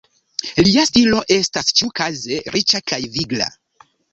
Lia 0.67 0.85
stilo 0.91 1.19
estas, 1.35 1.69
ĉiukaze, 1.81 2.41
riĉa 2.57 2.85
kaj 2.93 3.01
vigla. 3.19 3.53